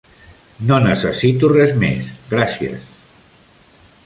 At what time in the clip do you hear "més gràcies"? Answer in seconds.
1.85-2.91